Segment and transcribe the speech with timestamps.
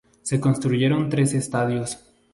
[0.23, 1.99] Se construyeron tres estadios.